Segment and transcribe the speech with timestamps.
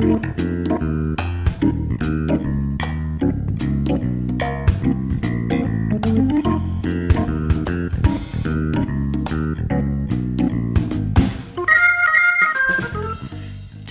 [0.00, 0.08] ジョ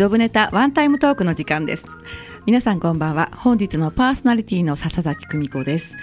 [0.10, 1.86] ブネタワンタイムトークの時間です。
[2.48, 3.30] 皆さんこんばんは。
[3.36, 5.96] 本日のパーソナリティの笹崎久美子です。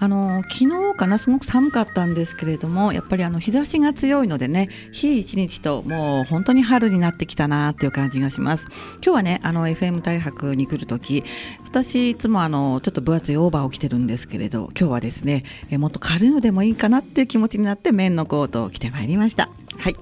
[0.00, 8.66] あの昨日かなすごく寒かったんですけれどもやっぱりあの日差しが強いのでね日一日ともう本当に春になってきたなっていう感じがします。
[8.94, 11.22] 今日はねあの FM 大白に来る時
[11.66, 19.50] 私いつもあのちょっと分厚いオーバーを着てるんですけれど今日はですねえもっと軽いのでもいいかなっていう気持ちになって綿のコートを着てまいりました。
[19.80, 19.96] はい、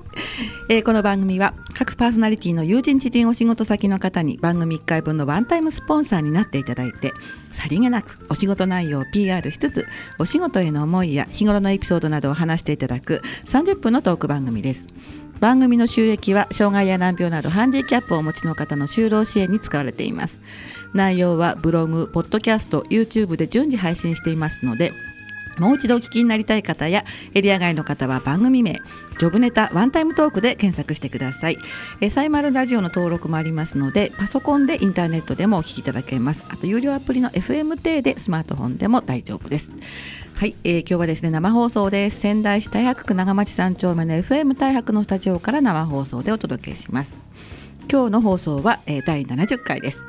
[0.69, 7.13] えー、この番組は各パーソナリティの友人知人お仕事先の方に番組1回分のワンタイムスポンサーになっていただいて
[7.53, 9.87] さりげなくお仕事内容を PR しつつ
[10.19, 14.89] お仕事への思いや日頃のエピソードなどを話していただく30分のトーク番組です。
[15.39, 20.41] 番組の収益は障害や難病などハンディキャップをお持ちの方の就労支援に使われています。
[20.95, 24.93] 内容はブログ、ポッドキャスト、YouTube で順次配信していますので
[25.59, 28.81] もう一度お聞きになりたい方やエリア外の方は番組名
[29.19, 31.57] ジョブネタワンタイムトークで検索してください。
[32.01, 36.47] えサイマルラジオの登録もありますのでパソコンでインターネットでもお聞きいただけます。
[36.49, 39.73] あと有料アプリの FM 定でスマートフォンでも大丈夫です。
[40.35, 42.21] はい、えー、今日はですね生放送です。
[42.21, 47.17] 仙台市太白区長町三丁目の FM 太白のスタジオから生放送でお届けします。
[47.91, 50.05] 今日の放送は、えー、第70回です。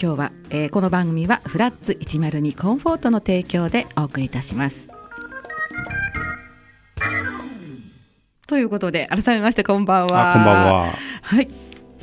[0.00, 4.90] 今日は、えー、この番組はフラッツ102コンフォートの提供でお送りいたします。
[8.46, 10.34] ということで改めましてこんばんは。
[10.34, 10.88] こんばんは。
[11.22, 11.48] はい。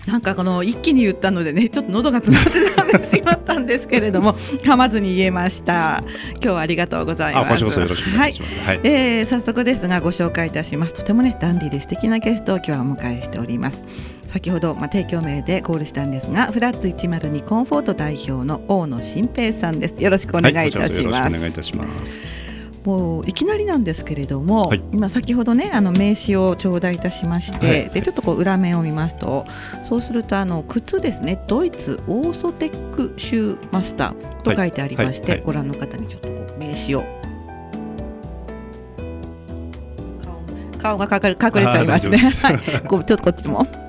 [0.07, 4.33] なんかこの一気に言ったのでねちょっと喉が詰まってしまったんですけれども
[4.65, 6.03] 噛まずに言えました。
[6.35, 7.61] 今日はありがとうございます。
[7.61, 10.95] よろしくお願いします、はい、はい、えー、早速ですがご紹介いたします。
[10.95, 13.83] とてもねダンディで素敵なゲストを今日はお迎えしております
[14.31, 20.01] 先ほど、まあ、提供名でコールしたんですがフラッツ102コンフォート代表の大野新平さんです。
[20.01, 22.43] よろしくお願いいたします、はい、お願いいたします。
[22.85, 29.45] もういきなりなんですけれども、はい、今先ほどねあの名刺を頂戴いたしまして、はい、でちょっとこう裏面を見ますと
[29.83, 37.03] そうするとあの靴ですねドイツオーソテックシューマスターと書いてありまして、はい、ご覧の方にちょっとこう名刺を
[40.81, 42.17] 顔が隠れ隠れちゃいますね。
[42.17, 43.88] はい、こうちょっとこっちも。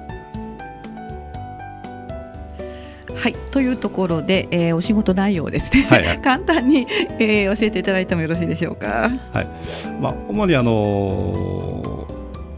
[3.21, 3.35] はい。
[3.51, 6.87] というところで、えー、お仕事内容ですね、はいはい、 簡単に、
[7.19, 9.11] えー、教えていただいてもよろしいでしょうか？
[9.33, 9.49] はい。
[10.01, 12.07] まあ、主にあの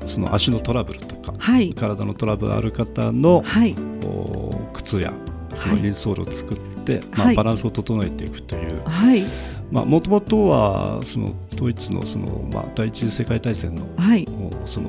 [0.00, 3.74] ー、その足のトラブルとか、はい、体のトラブルある方の、はい、
[4.04, 5.12] お靴や
[5.54, 9.24] そのインソールを作って、はい、まあ、バランスを整えていくという、はい、
[9.70, 14.26] まあ、もともとはそのドイツのその、まあ、第一次世界大戦の,、はい、
[14.64, 14.88] その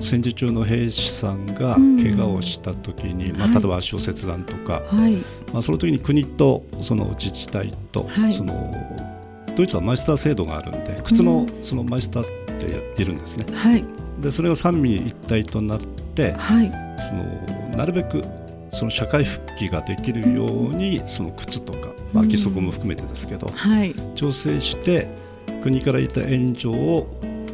[0.00, 5.16] 戦時中の兵士さんが怪我をした時に、うん、まあ、例えば足を切断とか、はい、
[5.52, 8.74] まあ、その時に国とその自治体と、はい、その
[9.56, 13.46] ドイツはマイスター制度があるんで靴のそのマイスターっているんですね。
[13.52, 13.84] はい、
[14.20, 16.72] でそれが三位一体となって、はい、
[17.02, 17.24] その
[17.76, 18.22] なるべく
[18.72, 25.08] その社会復帰ができるようにその靴とか、まあ、義足も含めてですけど、はい、調整して
[25.62, 27.06] 国から得た援助を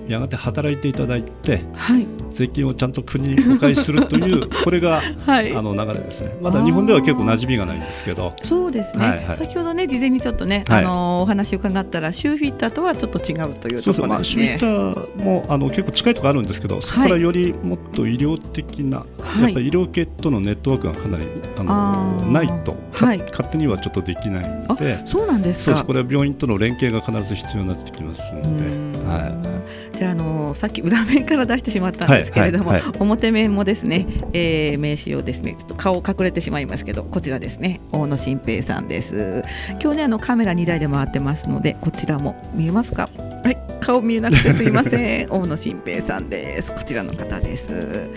[0.09, 6.37] やがて働いていただいて、はい、税金をちゃんと国にお返しするという これが、はい、あの流れですね。
[6.43, 8.35] まだ日本では結構馴染みがないんですけど。
[8.43, 14.07] そうですね、はいはい、先ほどね事前にちょっとね、あのお話を伺ったらシューフィッターとはちょっと違うというところですね。
[14.09, 19.05] まあ、シューフィッターもあの結構近いところあるんですけどそこからよりもっと医療的な、
[19.41, 21.25] やっぱり医療系とのネットワークがかなり
[21.57, 25.01] あのないと、はい、勝手にはちょっとできないので。
[25.05, 25.85] そうなんですか。
[25.85, 28.65] これは病院との連携が必ず必要になってきますので。
[29.07, 32.91] はいじゃあ、あのさっき裏面から出してしまったんですけれども、はいはい。
[32.91, 39.43] はい、表面もですね、えー、名刺をですねちょっと顔隠れてしまいますけどこちらですね大野新平さんです。
[39.81, 43.09] 今日ねあのカメラ2台で回ってますのでこちらも見えますか？
[43.45, 45.29] はい顔見えなくてすいません。
[45.33, 46.73] 大野新平さんです。
[46.73, 48.09] こちらの方です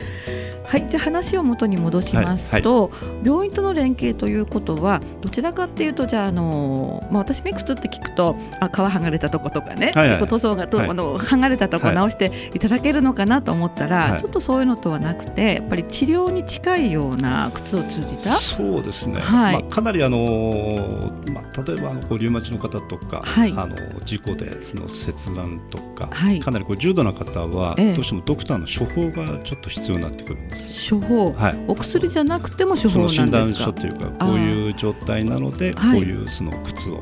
[0.67, 19.63] はい、じゃあ話を元に戻しますと、はいはい、病院との連携ということはどちらかっていうとじゃあ、あのまあ、私ね靴って聞くとあ皮剥がれたとことかね、はいはい、塗装がと、はい、あの剥がれたとこ直していただけるのかなと思ったら、はい、ちょっとそういうのとはなくてやっぱり治療に近いような靴を通じたそうですね、はい。
[19.63, 30.56] まあ、かなりあの、まあ、例えばあのこうリウマチの方とか、はい、あの事故でその切断とか、はい、かなりこう重度な方は、どうしてもドクターの処方がちょっと必要になってくるんです。
[30.89, 36.99] 処方、はい、お薬じゃなくても処方診断書というかこういう状態なのでこういうその靴を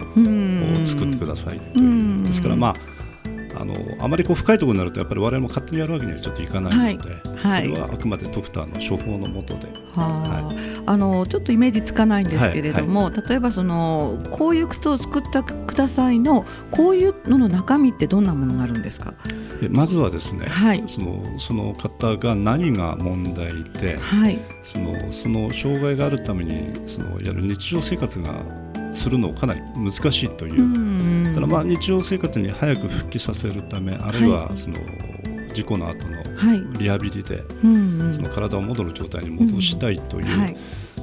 [0.85, 2.23] 作ってくださいという。
[2.25, 2.94] ですからまあ
[3.57, 7.35] あのあまりこう深いところになるとやっぱり我々も勝手にやるわけにはちょっといかないので、はい。
[7.35, 13.13] はい、それはあくまでドクターの処方のもとで、はい、あのちょっとイメージつかないんですけれども、はい。
[13.13, 19.13] はい、例えばそのこういう靴を作ったくださいのこういうのの中身ってどんなものがあるんですか？
[19.69, 28.43] まずはですね、はい、そのその方が何が問題で、はい、そのその障害があるためにそのやる日常生活が
[28.95, 34.77] するのかなり難しいという、ただまあ日常生活に早く復帰させるためあるいはその、
[35.53, 36.23] 事故の後の
[36.79, 37.43] リハビリで、
[38.11, 40.57] その体を元の状態に戻したいという、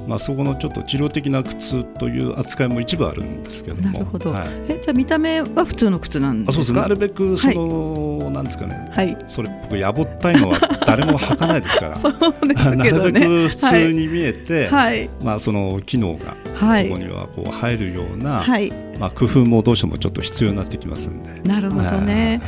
[0.07, 3.91] まあ、そこのちょっと治療的な靴という扱いも一部あるんですけども。
[3.91, 6.61] なるほど、はい、えじゃあ見た目は普通の靴なんですか？
[6.61, 8.12] あそうですなるべくその、はい、
[8.43, 11.95] なんですかね、はい、それ僕やぼったいのは誰も履かないですから。
[11.97, 12.11] そう
[12.47, 18.71] ですけど、ね、なるべく普通に見えて、はい、まあ、その機能がそこにはこう入るような、はい。
[18.99, 21.41] まあ、工夫もどうしてもちょっと必要になってきますんで。
[21.43, 22.41] なるほどね、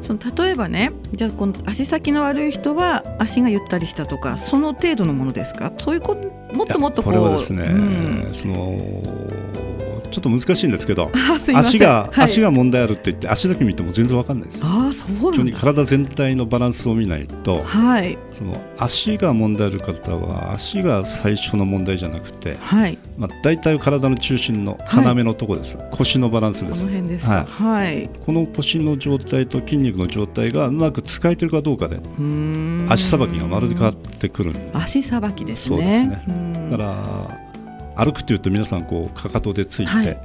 [0.00, 5.72] その例えばねじゃあこの足先の悪い人は足がゆったりしたとかその程度のものですか？
[5.78, 6.16] そういうこ
[6.52, 8.78] もっともっとこうこれはですね、うん、その
[10.12, 11.10] ちょっと難しいんですけど
[11.54, 14.62] 足が、はい、足が問題あるって言って足だけ見ても全然わかんないです。
[14.64, 22.98] あそう基に体全体のバランスを見ないと、はい、その足が問題ある方は足が最初の問題じゃなくて、はい。
[23.16, 26.84] まあ、大体体の中心の要のところです、はい、腰のバランスです。
[26.84, 32.00] この辺ですはい、はい、この腰の状態と筋肉の状態がうまく使えてるかどうかで
[32.88, 35.76] 足さばきがまるで変わってくる足さばきですね。
[35.76, 36.68] そうですね。
[36.70, 37.51] だから
[37.96, 40.18] 歩くというと皆さんこうかかとでついて、はい、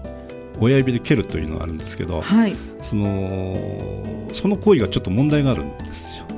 [0.60, 6.26] 親指で蹴るというのがあるんですけど、はい、そのその行為がちょっと問題があるんですよ。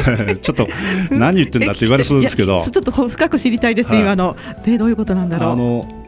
[0.40, 0.68] ちょっと
[1.10, 2.60] 何言ってんだって言われそうですけど。
[2.62, 4.36] ちょっと深く知りたいです、はい、今の。
[4.64, 5.52] でどういうことなんだろう。
[5.52, 5.99] あのまあ、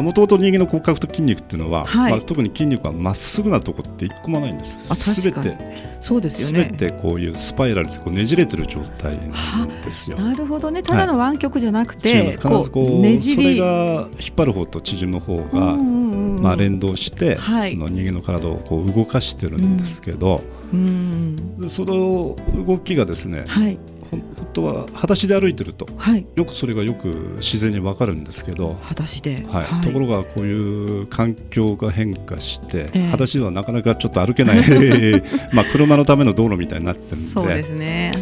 [0.00, 4.78] もともと人間の骨格と筋肉っていうのは、はい、まあ、特に筋肉はまっすぐなところって一個もないんです。
[4.94, 5.58] すべて
[6.00, 6.70] そうですよね。
[6.70, 9.16] てこういうスパイラルでこうねじれてる状態
[9.56, 10.16] なんですよ。
[10.18, 10.82] なるほどね。
[10.82, 13.58] ただの湾曲じゃなくて、はい、必ずこうねじり。
[13.58, 20.42] それが引っ張る方と縮む方が、まあ連動して、はい、その人間の体をこう動かしてるんですけど、
[20.72, 21.36] うん、
[21.68, 22.36] その
[22.66, 23.78] 動きがですね、はい、
[24.12, 28.76] 本当は裸足で歩いてると、はい、よくそれがよく自然にわかるんですけど。
[28.82, 34.62] 裸足で、はい、はい、ところがこういう環境が変化して、えー、裸足ではなかなかちょっと歩けない
[35.52, 37.30] まあ車のための道路みたいになってるんで。
[37.30, 38.12] そうですね。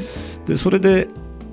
[0.46, 1.08] でそれで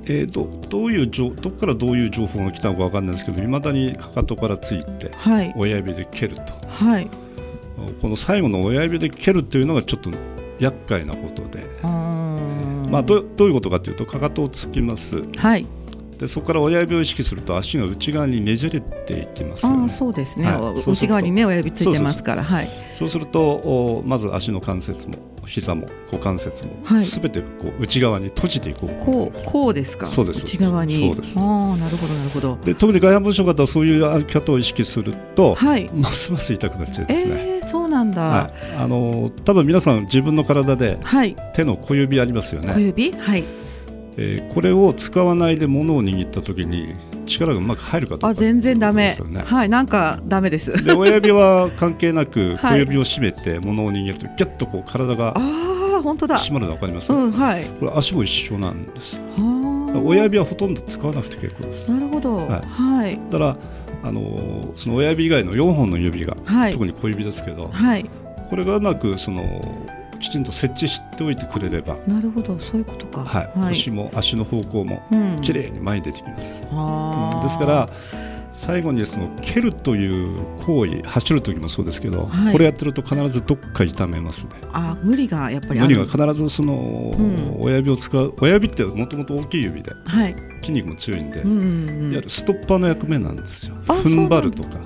[0.10, 7.10] えー、どどういうどこからどういう情報が来たのか分かんないですけどいまだにかかとからついて、はい、親指で蹴ると、はい、
[8.01, 10.10] この最後の親指で蹴るっていうのがちょっと
[10.60, 11.66] 厄介なことで。
[12.89, 15.68] まあ、どどういうことかというとかかとをつきます、はい、
[16.17, 22.45] でそこから親指を意識すると足が内側にねじれていきますよ、ね、あそうですね、はい、内側にね親指ついてますから。
[22.91, 25.13] そうするとおまず足の関節も
[25.45, 29.05] 膝も股関節もすべてこう内側に閉じていこう。
[29.05, 30.05] こうこうですか？
[30.05, 30.43] そうです。
[30.43, 30.93] 内側に。
[30.95, 31.39] そうです。
[31.39, 32.57] ああなるほどなるほど。
[32.63, 42.73] で特に外反母趾の方はそういう歩き方を意識すると、はい、ますます痛くなっちゃいますね、えー、そうなんだ、はい、あの多分皆さん自分の体で、はい、手の小指ありますよね。
[42.73, 43.11] 小指？
[43.13, 43.43] はい
[44.17, 46.95] えー、これを使わないで物を握った時に
[47.27, 50.83] 力がうまく入るかどうか、あ全然だめ、ね、はいなんかだめです。
[50.83, 56.37] で親指は関係なく 小指を締めて物を握るとギュッとこう体があ本当だ。
[56.37, 59.21] 締まるの分かります、うんはい、これ足も一緒なんです。
[60.03, 61.91] 親指はほとんど使わなくて結構です。
[61.91, 62.37] なるほど。
[62.37, 63.57] はい、はい、だから
[64.03, 68.05] あのその親指以外の4本の指が、はい、特に小指ですけど、はい、
[68.50, 69.43] これがうまくその
[70.19, 71.97] きちんと設置しておいてくれれば。
[72.07, 75.01] なるほどそういうことか、はい、はい、腰も足の方向も
[75.41, 77.89] きれいに前に出てきます、うん、ですから
[78.51, 84.53] 最後にその蹴るという行為走る時もそうですけど、はい、これやってると必ずどっか痛めますね。
[84.74, 87.13] あ無理がやっぱり無理が必ずその、
[87.59, 93.75] 親指を使う親指ってもともと大きい指で、はい、筋肉も強いんで、うんうんうん、いわゆるストッパーの役目なんですよ。
[93.86, 94.79] 踏ん張るとか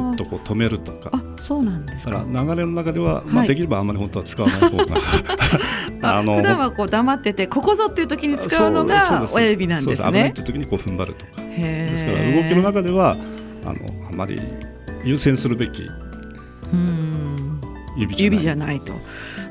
[0.00, 1.10] ぐっとこう止めるとか。
[1.12, 2.24] あそうなんですか。
[2.26, 4.96] 流れの中では、まあ、できればあんまり本当は使わない方が。
[6.18, 10.08] あの普段はこう黙っててここぞっていう時に使うのが親指なんですね。
[10.08, 11.32] 危ないっていう時にこう踏ん張るとか。
[11.42, 13.16] ですから動きの中では
[13.64, 14.40] あのあまり
[15.04, 15.88] 優先するべき
[17.96, 18.94] 指じ指じゃないと。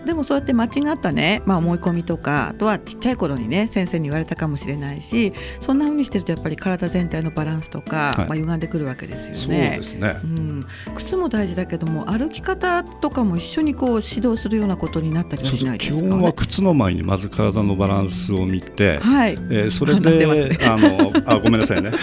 [0.06, 9.68] でもそうやって間違ったね、まあ、思い込みとかあとはちっちゃい頃にね先生に言われたかもしれないしそんなふうにしてるとやっぱり体全体のバランスとか、はい、まあ、歪んでくるわけですよね。
[9.70, 10.66] そうですね、うん、
[10.96, 21.92] 靴も大事だけども歩き方とかも一緒にこう指導するようなことになったりはしないですか、ね、基本は靴の前にまず体のバランスを見て、はい、えー、それで、ね、あのあごめんなさいね。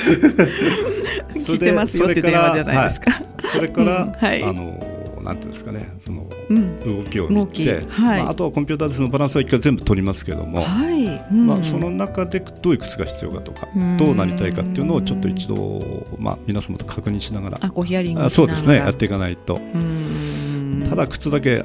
[1.35, 3.11] 聞いてますよって電話じゃないですか。
[3.13, 4.13] はい、それから、うん。
[4.13, 4.88] はい、あの
[5.29, 6.27] なんていうんですかねその
[6.87, 8.23] 動きを見て、はい。
[8.23, 11.05] まあ、あとはコンピューターでそのバランスは一回全部取りますけども、はい。
[11.31, 13.69] うん、まあ、その中でどういう靴が必要かとか
[13.99, 15.83] どうなりたいかっていうのをちょっと一度、
[16.19, 18.77] まあ、皆様と確認しながらあごヒアリングそうですね。
[18.77, 19.61] やっていかないと。
[20.89, 21.63] ただ靴だけ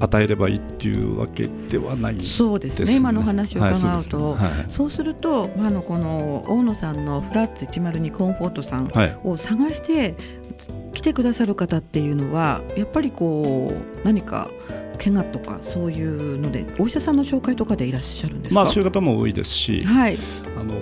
[0.00, 2.96] 与えればいいっていうわけではない、ね、そうですね。
[2.96, 8.90] 今の話を伺うと、はいそうはい、そうすると、まあ、のこの大野さんのフラッツ102コンフォートさん
[9.24, 10.14] を探して
[10.92, 14.50] 来てくださる方っていうのはやっぱりこう何か
[15.02, 20.16] 怪我とかそういうのでお医者さんの紹介とかでいらっしゃるんですまあ、そういう方も多いですし、はい、
[20.58, 20.74] あの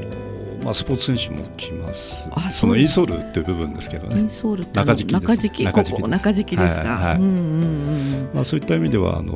[0.65, 2.27] まあ、スポーツ選手も来ます。
[2.33, 4.19] あそのインソールっていう部分ですけどね。
[4.19, 7.19] インソールって中敷き中敷き中敷き中敷きですか、
[8.43, 9.35] そういった意味ではあの、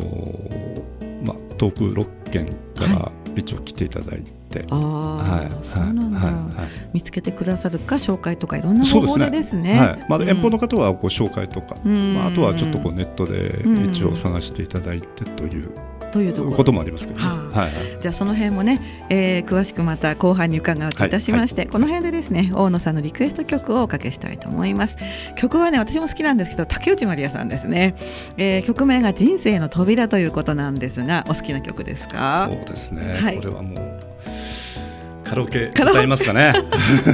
[1.23, 10.07] まあ、遠く6県から一応来ていただいて、はい、あはい、そうなんだ、はいはい、見つけてくださるか紹介とかいろんな方法でですね、ね、はい。
[10.09, 15.71] まあ、遠方の方はこう紹介とか、うん、まあ、あとはちょっとこうネットで一応探していただいてという。
[16.09, 16.57] というところ。
[16.57, 24.97] こともありますけど、ね、はい、じゃあその辺もね、えー、詳しくまた後半に伺うといたしまして、はいはい、この辺でですね大野さんのリクエスト曲をおかけしたいと思います。
[25.37, 27.95] 曲はね私も好きなんですけど竹内まりやさんですね、
[28.37, 32.49] えー、曲名が人生の扉ということなんですがお好きな曲ですか？
[32.51, 33.98] そうですね、はい、これはもう
[35.29, 36.53] カラオケ歌いますかね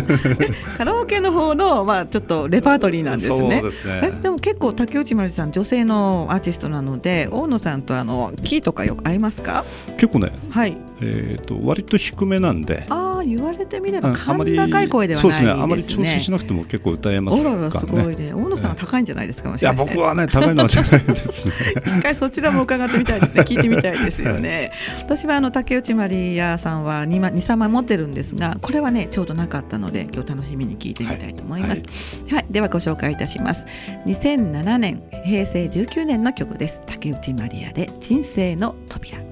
[0.79, 3.37] カラオケの方のまあちょっとレパートリーなんですね。
[3.39, 4.13] そうですね。
[4.23, 9.65] でも結構竹内まりさん女性のアーティストなので大野さんとあのキーとかよく合いますか？
[9.97, 10.33] 結構ね。
[10.51, 10.77] はい。
[11.01, 12.87] えっ、ー、と割と低めなんで。
[12.89, 15.51] あ言われてみれば甲高い声ではないですね。
[15.51, 17.71] あまり調整しなくても結構歌えますからね。
[17.71, 18.33] すごいね。
[18.33, 19.51] 大野さんは高いんじゃないですか。
[19.51, 21.55] いや僕はね高いのはじゃないですね。
[21.87, 23.43] 一回そちらも伺ってみたいですね。
[23.47, 24.73] 聞いてみたいですよね。
[25.01, 31.83] 私はあの竹内まりやさんは二二三枚持ってるんですが、これはねちょうどなかったので今日楽しみに聞いてみたいと思います。
[31.83, 33.67] はい、はい、ではご紹介いたします。
[34.07, 36.83] 2007年平成19年の曲です。
[36.87, 39.24] 竹内まりやで人生の扉。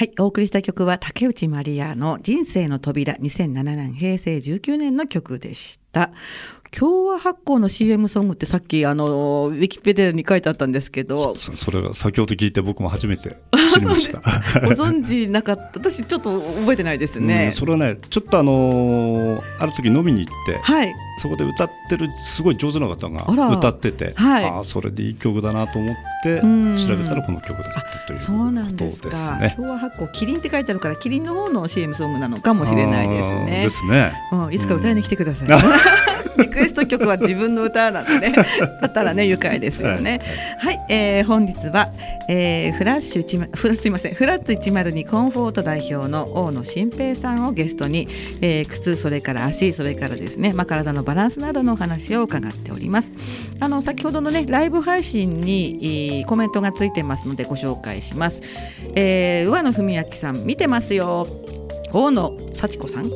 [0.00, 6.10] はい、お送りした曲は竹内まりやの人生の扉2007年平成19年の曲でした。
[6.70, 11.36] 共和発行の CM ソングってさっきあのウィキペディアに書いてあったんですけど。
[11.36, 13.36] それが先ほど聞いて僕も初めて
[13.74, 14.20] 知りました。
[14.60, 15.80] ご存知なかった。
[15.80, 29.06] 私ちょっと覚えてないですね、うん、それはねちょっとあのー、ある時飲みに行って、はい、そこで歌ってるすごい上手な方が歌ってて、はい、ああそれでいい曲だなと思って調べたらこの曲だったというそうなんです
[29.38, 29.54] ね。
[29.56, 33.62] 共和発行キリンって書いてあるからキリンの方の CM ソングなのかもしれないですね。
[33.64, 36.09] ですね、うん、いつか歌いに来てください、リクエス
[36.80, 38.34] ト曲は自分の歌なんでね。
[38.80, 40.20] だったらね愉快ですよね。
[40.58, 41.90] はい、はい、えー、本日は、
[42.28, 44.14] えー、フラッシュ1フすいません。
[44.14, 48.08] フラッツ102コンフォート代表の大野新平さんをゲストに、
[48.40, 53.12] えー、靴それから足それからですね、まあ、体のバランスなどのお話を伺っております。
[53.60, 58.42] あの先ほどのねライブ配信にコメントがついてますのでご紹介します、
[58.94, 61.26] えー、上野文明さん見てますよ
[61.92, 63.12] 大野幸子さん、はい、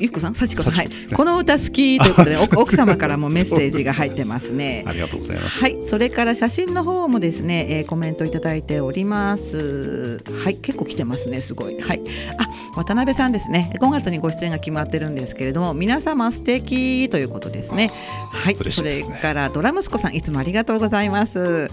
[0.00, 4.84] ゆっこさん、幸子さん、はい、この歌好きということで、 奥様からもメッセージが入ってますね。
[4.86, 5.60] ありがとうございます。
[5.60, 10.22] はい、それから写真の方もですね、えー、コメントいただいております。
[10.44, 11.80] はい、結構来てますね、すごい。
[11.80, 12.02] はい、
[12.38, 13.72] あ、渡辺さんですね。
[13.80, 17.90] 5月にご出演が決まってるんですけれども、皆様素敵ということですね。
[18.30, 21.70] はい、ね、それからドラムスコさん、いつもありがとうございます。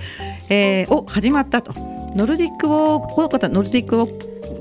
[0.49, 1.73] えー、お、始まったと。
[2.15, 4.07] ノルディックをこの方ノルディックを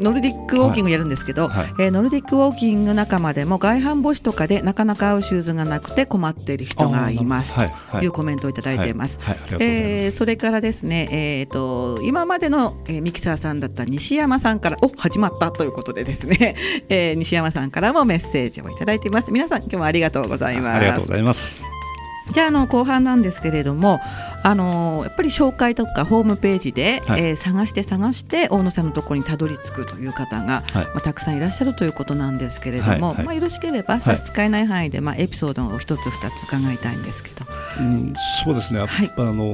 [0.00, 1.64] ノルディックウォーキングやるんですけど、はい。
[1.64, 7.54] はい、えー、ノルディックウォーキング仲間でも外反母趾とかでなかなか合うシューズがなくて困っている人がいます。
[7.90, 8.92] というコメントをいただいてい。
[8.94, 9.18] ます。
[9.58, 10.82] えそれからです。
[10.84, 16.56] ね、えーと、今までの、えー、ミキサーさんだった西山さんからお始まったということでですね、
[16.88, 19.30] えー、西山さんからもメッセージをいただいています。
[19.30, 20.76] 皆さん今日もありがとうございます。
[20.76, 21.81] ありがとうございます。
[22.30, 24.00] じゃあの後半なんですけれども
[24.42, 37.46] あのやっぱり紹介とかホームページで、はい、えー、探して探して大野さんのところにたどり着くという方が、はい、まあ、たくさんいらっしゃるということなんですけれども、はい、まあ、よろしければ差し支えない範囲で、まあ、エピソードを一つ二つ伺いたいんですけど。
[37.80, 38.14] うん、
[38.44, 38.80] そうですね。
[38.80, 39.52] やっぱ、あの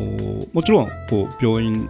[0.53, 1.89] もちろんこう病院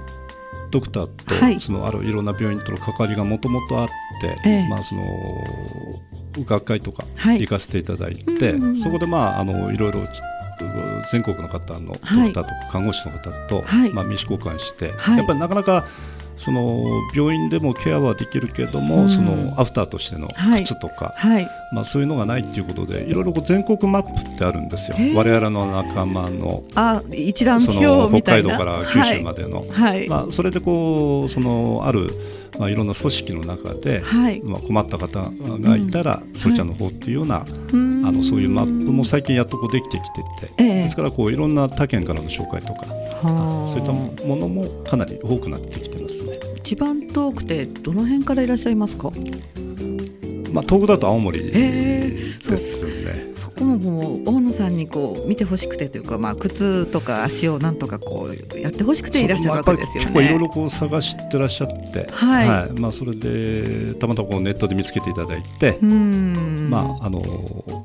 [0.70, 3.88] ドクターと、はい、そのあるいろんな病院との関わりがもともとあっ
[4.20, 5.04] て、えー、まあ、その
[6.44, 10.00] 学会とか行かせていただいて、はい、そこで、まあ、あのいろいろ
[11.10, 15.86] 全国の方のドクターとか看護師の方と、まあ、名刺交換して、やっぱりなかなか
[16.38, 21.34] その病院でもケアはできるけれども、うん、そのアフターとしての靴とか、はい。
[21.34, 24.96] はい、まあ、そういうのがないっていうことでいろいろ全国マップってあるんですよ。
[25.14, 32.08] 我々の仲間のあ一覧その北海道から九州までの、はい、まあ、それでこうそのある
[32.58, 40.02] まあ、いろんな組織の中で、はい、まあ、困った方がいたら、うん、そちらの方っていうような、はい、あのそういうマップも最近やっとこうできてき
[40.40, 40.62] てて、え。
[40.80, 42.86] ー、ですからこういろんな他県からの紹介とか
[43.66, 46.38] そういったものもかなり多くなってきてますね。
[46.56, 49.10] 一番遠くてどの辺からいらっしゃいますか？
[50.52, 51.50] まあ、遠くだと青森で
[52.56, 60.10] すね、えー、そこももう大野さんにこう見てほしくてというか、まあ、靴とか足をなんとかこうやってほしくていらっしゃるわけですよね。
[60.14, 67.20] まあ、いろいろこう探してらっしゃって、はい、はい、まあ、それでたまたまこうネットで見つけていただいてまあ、あの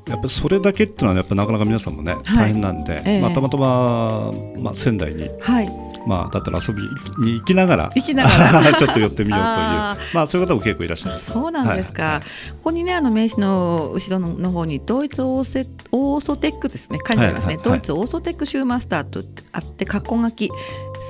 [0.06, 3.18] やっぱりそれだけっていうのはやっぱなかなか皆さんもね大変なんで、はいえ。
[3.18, 5.28] ー、まあ、たまたま、まあ、仙台に。
[5.40, 6.82] はいまあ、だったら遊び
[7.18, 10.04] に行きながら ちょっと寄ってみようという。
[10.14, 11.32] まあ、そういう方も結構いらっしゃいます。
[11.32, 16.98] そうなんですか、はい、ここにねあの名刺の後ろの方にドイツオーセオーソテックですね。
[17.06, 19.20] 書いてありますね、はいはいはい、ドイツオーソテックシューマスターと
[19.52, 20.50] あって括弧書き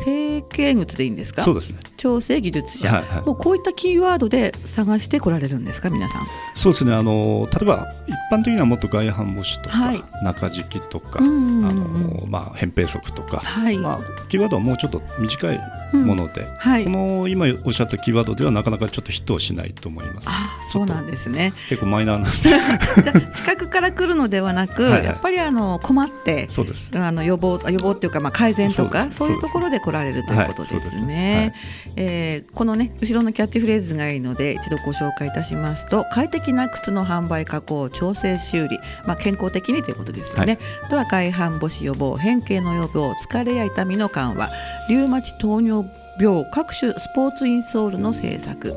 [0.05, 1.43] 成形靴でいいんですか？
[1.43, 1.79] そうですね。
[1.97, 6.27] 調整技術者、はいはい、もうこういったキーワードで探してこられるんですか皆さん？
[6.55, 6.93] そうですね。
[6.95, 15.61] あの例えば一般的にはもっと外反母趾とか、はい、中敷きとか、あのまあ、扁平足とか、はい、まあ、キーワードはもうちょっと短い
[15.93, 20.29] もので、うんはい、この今おっしゃったキーワードではなかなかちょっとヒットしないと思います。
[20.31, 21.53] あそうなんですね。
[21.69, 23.11] 結構マイナーなんで。
[23.21, 26.91] じゃ視覚から来るのではなく、はいはい、やっぱりあの困ってそうです。
[26.99, 31.53] あの予防予防っていうかまあ改善とかそういうところで来られるということですね。
[31.89, 40.59] はえこのね後ろのキャッチフレーズがいいので一度ご紹介いたしますと快適な靴の販売加工調整修理、まあ、健康的にということですよね。
[40.81, 44.49] はい、とは外反母趾予防変形の予防疲れや痛みの緩和
[44.89, 45.87] リウマチ糖尿
[46.19, 48.75] 病各種スポーツインソールの製作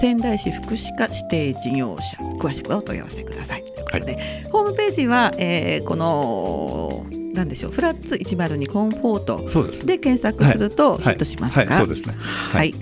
[0.00, 3.64] 仙台市福祉課指定事業者詳しくはお問い合わせください。
[3.64, 7.04] ということで、はい、ホームページは、えー、この
[7.38, 7.72] なんでしょう。
[7.72, 9.86] フラッツ102コンフォート。
[9.86, 12.14] で検索するとヒットしますか、そうですね。
[12.18, 12.74] はい。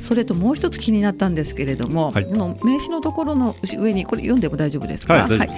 [0.00, 5.48] それともう一つ気になったんですけれども、はい、この名刺のところの上にこれ読んでも大丈夫ですか、はいはい。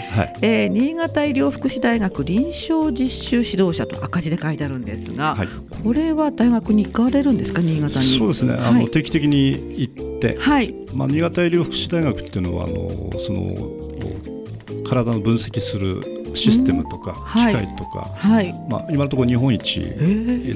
[0.43, 5.49] えー、新潟医療福祉大学臨床実習指導者と赤字で書いてあるんですが、はい、
[5.83, 7.63] これは大学に行かれるんですか？
[7.63, 8.19] 新潟に。
[8.19, 10.75] そうですね、あの定期的に行って、はい。
[10.93, 16.01] まあ、新潟医療福祉大学っていうのはあのその体の分析する
[16.35, 18.53] システムとか機械とか、はい。
[18.69, 19.81] まあ、今のところ日本一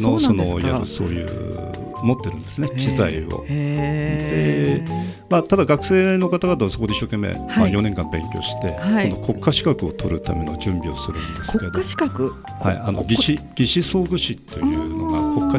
[0.00, 3.44] のそのやるそういう持ってるんですね機材を。
[3.48, 4.82] で
[5.28, 11.70] まあ、ただ学生の方々はそこで一生懸命、はい、まあ、4年間勉強して、はい、国家資格を取るための準備をするんですけど。
[11.72, 14.85] 国家資格、はい、あの技師技師総具士という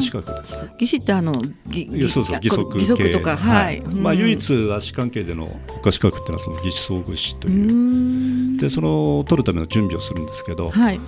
[0.00, 0.70] 資格です。
[0.78, 1.32] 技師ってあの
[1.68, 11.00] 義そうそう義足義足とか、はい、まあ、唯一足関係での国家資格っていうのはその技師総具士というでその取るための準備をするんですけど、はい、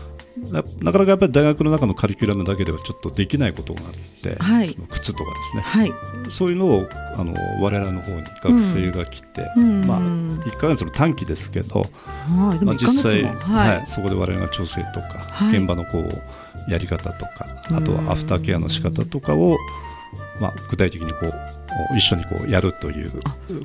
[0.51, 5.93] ななかなかやっぱり大学の中のカリキュラムだけではちょっとできないことがあって、はい、その靴とかですね、はい、
[6.31, 11.85] そういうのをあの我々の方に学生が来て、うん、まあ、1か月の短期ですけど、
[12.31, 13.87] まあ、実際、はい。
[13.87, 16.23] そこで我々が調整とか、現場のこう
[16.69, 19.59] やり方とかあとはアフターケアの仕方とかを、
[20.41, 23.11] まあ、具体的にこう一緒にこうやるという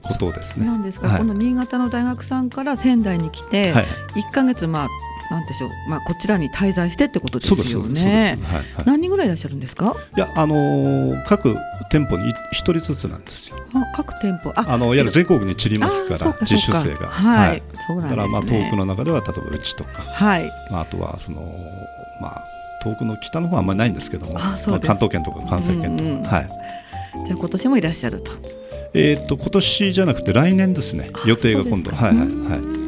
[0.01, 0.67] ことですね。
[0.67, 4.89] なんですか、はい、この新潟の大学さんから仙台に来て、はい、1か月まあ
[5.31, 8.38] なんでしょう、まあ、こちらに滞在してってことですよね。
[8.43, 9.95] はいはい、何人ぐらいいらっしゃるんですか？
[10.15, 11.55] いや、あのー、各
[11.89, 13.58] 店舗に一人ずつなんですよ。
[13.73, 17.08] あ、各店舗、あ、あのいわゆる全国に散りますから、実習生が。
[17.08, 17.63] はい。
[17.88, 18.15] そうなんですね。
[18.15, 20.51] だからまあ遠くの中では例えばうちとか、はい。
[20.69, 21.41] まああとはその
[22.21, 22.43] まあ
[22.85, 26.47] 遠くの北の方はあんまりないんですけども、あまあ、関東圏とか関西圏とか、うんうん、はい。
[27.25, 28.31] じゃあ今年もいらっしゃると。
[28.93, 31.11] えっ、と今年じゃなくて来年ですね。
[31.25, 32.27] 予定が今度、はいはいはい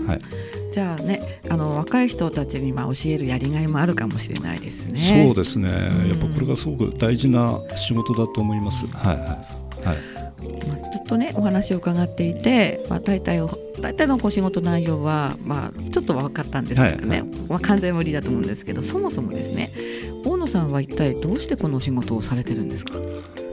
[0.08, 0.48] はい。
[0.72, 5.26] じゃあねあの若い人たちにまあ教えるやりがいもあるかもしれないですね。
[5.26, 8.86] そうですね、うん、やっぱこれがすごく大事な仕事だと思います。
[8.88, 9.28] はいはい
[10.68, 13.42] まあ、ずっとねお話を伺っていて、まあ、大体
[13.80, 19.70] 大体のお仕事内容は、まあ、ちょっと分かったんですけどね、はいはい、まあ、完全無理だと思うんですけどそもそもですね
[20.26, 22.94] 大野さんは一体どうしてこのお仕事をされてるんですか？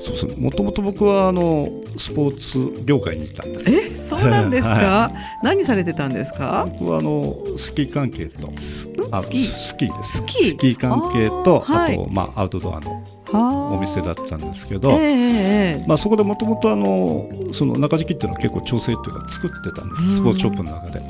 [0.00, 2.38] そうですもともと僕はあのスポー
[2.76, 3.70] ツ業界にいたんです。
[3.74, 6.66] えそうなんですか、 はい、何されてたんですか？
[6.78, 9.38] 僕はあのスキー関係とスキー？
[9.38, 10.48] スキーです、ね、スキー？
[10.50, 20.16] スキー関係とあと、まあアウトドアのお店だったんですけど、えー、まあ、そこでもともとその中敷きっていうのは結構調整っていうか作ってたんです。
[20.16, 21.00] スポーツショップの中で。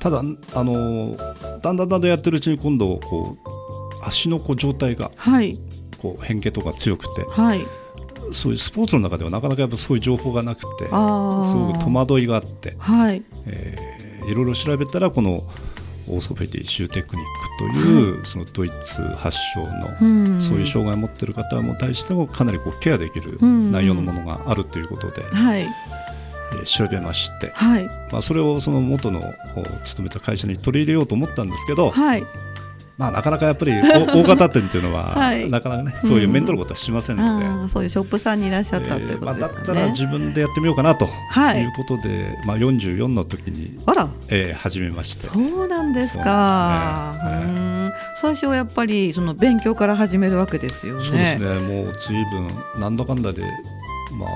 [0.00, 1.16] ただあの
[1.60, 5.56] だんだんだんだんやってるうちに今度こう足のこう状態が、はい、
[5.98, 7.64] こう変形とか強くて、はい、
[8.32, 13.22] そういうスポーツの中ではなかなかやっぱそういう情報がなくてすごく戸惑いがあって、はい。
[13.46, 15.42] えー、いろいろ調べたらこの
[16.12, 25.66] オーソフェディシューテクニックという、はい、そのドイツ発祥の、そういう障害を持っている方も対してもかなりこうケアできる内容のものがあるということで、はい、え
[26.64, 29.22] 調べまして、はい、まあ、それをその元の
[29.84, 32.24] 勤めた会社に取り入れようと思ったんですけど、はい、
[32.98, 41.08] まあ、なかなかやっぱり 大型店というのは、はい、なかなかねそういう面倒なことはしませんので、うん、そういうショップさんにいらっしゃったということね、えーまあ、だったら自分でやってみようかなとい。
[41.64, 45.26] うことで、まあ、44の時にあら、えー、始めまして。
[45.26, 47.14] そうなんですか、
[48.16, 51.04] 最初はやっぱりその勉強から始めるわけですよね。
[51.04, 51.46] そうですね。
[51.60, 53.42] もう随分なんだかんだで
[54.18, 54.30] まあ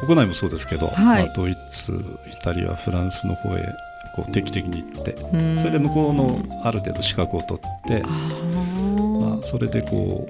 [0.00, 3.62] 国内もそうですけど、はい、まあ、ドイツ、イタリア、フランスの方へ
[4.18, 5.16] こう定期的に行って
[5.60, 8.02] それで向こうのある程度資格を取って
[9.18, 10.28] まあ、それでこ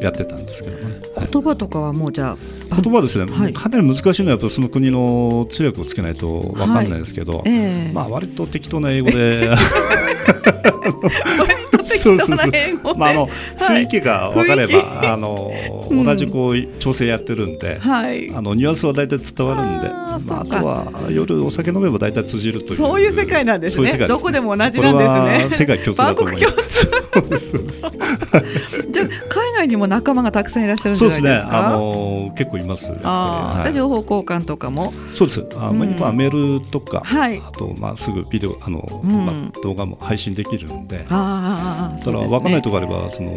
[0.00, 1.00] うやってたんですけどね。
[1.32, 2.36] 言葉とかはもうじゃ
[2.70, 7.86] あ言葉ですね、はい、かなり難しいのはやっぱその国の通訳をつけないと分かんないですけど、はいえ。
[7.90, 9.54] ー、まあ割と適当な英語で
[11.94, 12.48] そうそうそ
[12.92, 12.96] う。
[12.96, 13.28] まああの
[13.58, 15.52] 雰囲気が分かれば、あの
[15.90, 18.02] 同じこう調整やってるんで、あ
[18.42, 22.74] のニュアンスは大体伝わるんで、まああとは夜お酒飲めば大体通じるという。
[22.74, 23.92] そういう世界なんですね。
[24.06, 25.64] どこでも同じなんですね。
[25.64, 26.88] 世界共通だと思います。
[28.90, 29.33] じゃ海
[29.64, 31.68] 外にも仲間がたくさんいらっしゃるんじゃないですか？
[31.68, 32.94] あの結構います。
[33.02, 34.92] ああ、情報交換とかも？
[35.14, 35.46] そうです。
[35.56, 41.06] あまあ今メールとか、あとまあすぐビデオあのまあ動画も配信できるんで。
[41.08, 42.04] ああ。
[42.04, 43.30] ただ分かんないところあればその、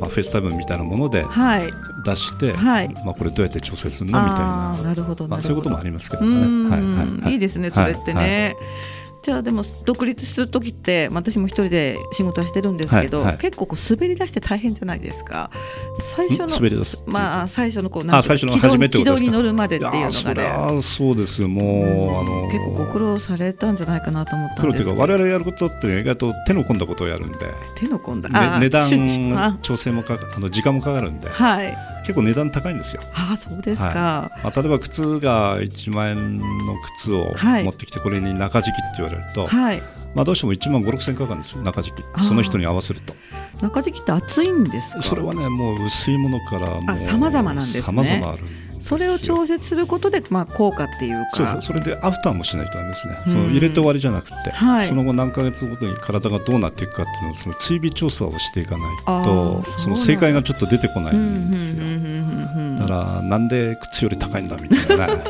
[0.00, 1.24] まあ、フェイスタイムみたいなもので
[2.04, 4.22] 出して、はい、まあ、これどうやって調整するの？
[4.22, 6.70] みたいななるほどまあ、そういうこともありますけどね。
[6.70, 8.54] はいはいはい、いいですねそれってね。
[8.56, 8.95] はい
[9.26, 15.50] じゃあでも独立する時って私も一人で仕事はしてるんですけど、はいはい、結構こう滑り出して大変じゃないですか。
[16.00, 17.02] 最初の滑り出す？
[17.06, 20.46] まあ最初のこうなん最初の初めて軌道に乗るまでっていうのがね。
[20.46, 21.42] あそうです。
[21.42, 24.96] よもう、あの結構ご苦労されたんじゃないかなと思ったんですけど。
[24.96, 27.38] 我々やることって意外と手の込んだことをやるんで。
[27.74, 33.02] 手の込んだ、ね、値段調整もかあの時間もかかるんで、はい、結構値段高いんですよ。
[33.14, 39.82] ああそうですか、はい、まあ、例えば靴が1万円の靴を持ってきてこれに中敷きって言われると、はい、
[40.14, 42.24] まあ、どうしても1万5、6千かかるんです中敷き。
[42.24, 43.16] その人に合わせると。
[43.60, 47.82] 中敷きって厚いんですそれはねもう薄いものからさまざまなんですね。
[47.82, 48.42] 様々ある
[48.86, 51.30] それを調節することで、まあ、効果っていうか。
[51.34, 51.62] そうそう。
[51.62, 61.82] それでアフターもしないとダメですね、その入れて終わりじゃなくて、はい、その後何ヶ月ごとに体がどうなっていくかっていうのをその追尾調査をしていかないとその正解がちょっと出てこないんですよ。
[62.78, 65.06] だからなんで靴より高いんだみたいな。
[65.06, 65.22] ね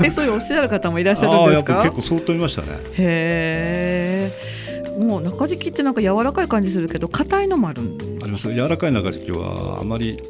[0.04, 1.82] えそういうおっしゃる方もいらっしゃるんですか？
[1.84, 2.68] 結構相当いましたね。
[2.96, 4.32] へ
[4.96, 7.82] えもう中敷きってなんか柔らかい感じするけど硬いのもある
[8.22, 8.52] あります。
[8.52, 10.20] 柔らかい中敷きはあまり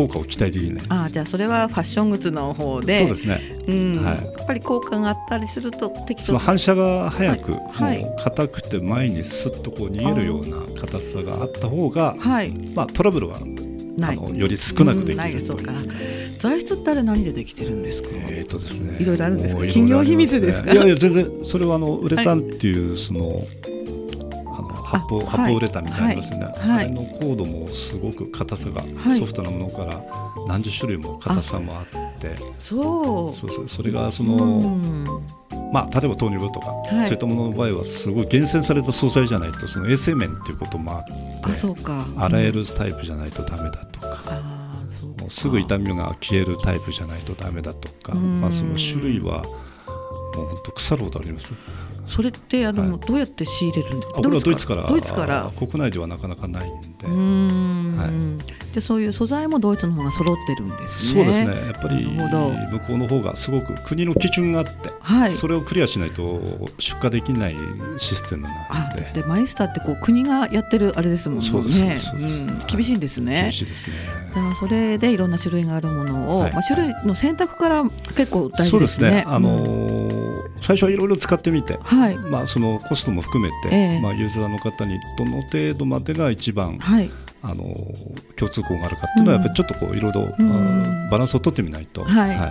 [0.00, 4.02] 効果を期待できないあじゃあそれはファッショングッズの方でそうですね、うん。
[4.02, 13.40] はい、やっぱり効果があったりすると適当反射が早く、はい、硬くて前にすっとこう逃げるような硬さがあった方が、はい、まあ、トラブルはあ
[14.14, 18.08] のより少なくできるという、材質ってあれ何でできてるんですか？
[18.30, 18.96] えっ、とですね。
[18.98, 19.62] いろいろあるんですか？
[19.66, 20.72] 企業秘密ですか？
[20.72, 21.30] いやいや全然。
[21.42, 23.42] それはあのウレタンっていうその、
[24.90, 28.82] 発泡発泡ウレタンみたいなのですね、はい、あれのコードもすごく硬さが、
[29.16, 30.02] ソフトなものから
[30.48, 32.34] 何十種類も硬さもあって。
[32.58, 33.34] そう。
[33.34, 33.68] そうそう。
[33.68, 34.80] それがその、
[35.72, 41.12] まあ、例えば糖尿病とか、はい、そういったものの場合はすごい厳選された素材じゃないとその衛生面っていうこともあって
[41.44, 44.60] あそうか、洗えるタイプじゃないとダメだとか。
[45.28, 49.44] すぐ痛みが消えるタイプじゃないとダメだとか、まあ、その種類は
[50.34, 51.54] もう本当腐るほどあります。
[52.10, 54.20] それってあの、はい、どうやって仕入れるんですか？
[54.20, 55.50] これはドイツからドイツから？
[55.56, 57.06] 国内ではなかなかないんで。
[57.06, 61.22] うんはい、でそういう素材もドイツの方が揃ってるんですね。
[61.22, 61.66] そうですね。
[61.66, 66.42] やっぱり向こうの方がすごく国の基準があって、はい、それをクリアしないと
[66.78, 67.56] 出荷できない
[67.98, 69.20] システムなんで。
[69.22, 71.44] でマイスターってこう国がやってるあれですもんね。
[71.44, 71.98] そうですね。
[72.66, 73.42] 厳しいんですね。
[73.42, 73.96] 厳しいですね。
[74.28, 77.84] だからそれでいろんな種類があるものを、はい、まあ種類の選択から
[78.16, 78.70] 結構大事ですね。
[78.70, 79.24] そうですね。
[79.26, 80.19] あのー、
[80.60, 87.10] 最初はいろいろ使ってみて、はい、まあそのコストも含めて、えー、まあユーザーの方にどの程度までが一番、はい、
[87.42, 87.64] あの
[88.36, 90.22] 共通項があるかっていうのはやっぱりちょっとこういろいろ、
[91.10, 92.02] バランスを取ってみないと。
[92.02, 92.30] はい。
[92.30, 92.50] はい、はい、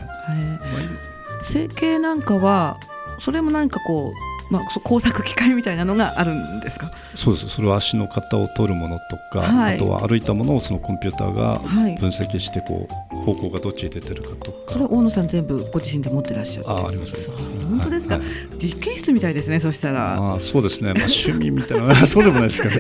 [1.44, 2.80] 整形なんかは
[3.20, 6.92] それも何かこうまあ、工作機械みたいなのがあるんですか？
[7.16, 7.50] そうです。
[7.50, 11.60] それは足の型を取るものとか、はい、あとは歩いたものをそのコンピューターが
[12.00, 14.74] 分析してこう、方向がどっちに出てるかとか。
[14.74, 17.30] それは大野さん全部ご自身で持ってらっしゃるああります。
[17.70, 18.24] 本当ですか、はい、
[18.60, 20.36] 実験室みたいですねそしたら。
[20.36, 21.96] あそうですね、まあ、趣味みたいな。
[22.08, 22.80] そうでもないですかね。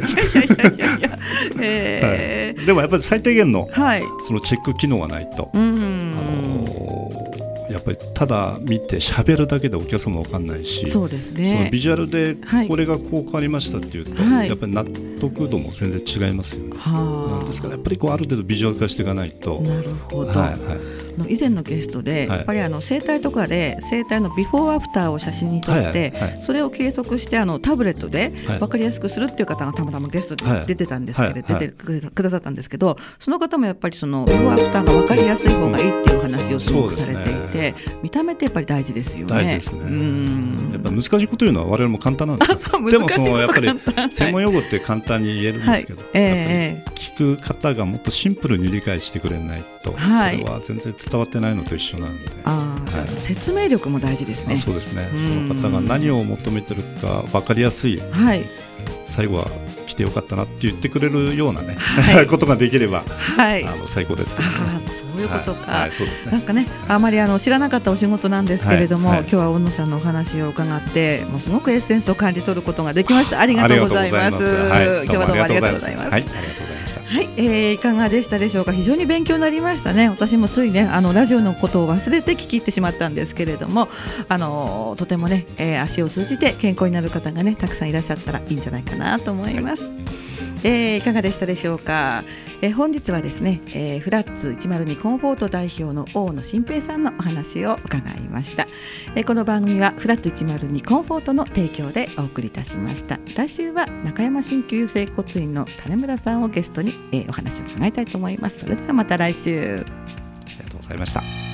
[2.66, 5.79] でもやっぱり最低限の、はい、そのチェック機能がないと、うん、
[7.80, 11.48] やっぱりただ見て喋るだけでお客様も分かんないしそうですね。
[11.48, 12.36] そのビジュアルで
[12.68, 14.86] これがこう変わりましたっていうと、はい、やっぱり納
[15.20, 16.72] 得度も全然違いますよね。
[16.78, 19.62] はですからやっぱりこうある程度ビジュアル化していかないと。
[19.62, 28.30] なるほど、はいはいの以前のゲストで、やっぱりあの整体とかで整体のビフォーアフターを写真に撮って、それを計測してあのタブレットで
[28.60, 39.28] 分かりやすくするっていう方がたまたまゲストで出てたんですけれど、出てくださったんですけどその方もやっぱりそのビフォーアフターが分かりやすい方がいいっていう話をすごくされていて、見た目ってやっぱり大事ですよね。
[39.28, 39.82] 大事ですね。
[40.74, 42.80] やっぱ難しいこと言うのは我々も簡単なんですよ。
[42.90, 43.70] でもそのやっぱり
[44.10, 54.58] 専門用語って簡単に言えるんですけど、えー、聞く方がもっとシンプルに理解してくれないと、はい、それは全然伝わってないのと一緒なんで、あはい、説明力も大事ですね。
[54.58, 55.10] そうですね。
[55.18, 58.46] その方が何を求めてるか分かりやすい、はい、
[59.06, 59.48] 最後は
[59.88, 64.56] 来てよかったなって言ってくれるようなね、はい、 ことができれば、はい、あの最高ですけど、ね、
[64.88, 66.32] そういうことか、はい、そうですね。
[66.32, 73.40] なんかねあまりあの知らなかったお仕事なんですけれども、今日は小野さんのお話を伺ってもうすごくエッセンスを感じ取ることができました。
[73.40, 74.56] ありがとうございます。
[75.06, 76.26] 今日はどうもありがとうございます、はい、
[76.98, 78.72] ありがとうございますはい、えー、いかがでしたでしょうか？
[78.72, 80.10] 非常に勉強になりましたね。
[80.10, 83.88] 私もついねあのラジオのことを忘れて聞き入ってしまったんですけれども
[84.28, 89.90] あのとてもね、えー、足を通じて健康になる方がねたくさんいらっしゃったらいいんじゃないかなと思います。
[90.64, 92.24] えー、いかがでしたでしょうか、
[92.62, 98.68] えー、本日はですね、えー、フラッツ102コンフォート代表の大野新平さんのお話を伺いました、
[99.16, 103.20] えー、この番組はフラッツ102コンフォートの提供でお送りいたしました。
[103.36, 108.60] 来週は中山鍼灸整骨院の種村さんをゲストに、えー、お話を伺いたいと思います。
[108.60, 109.50] それではまた来週。
[109.50, 111.49] ありがとうございました。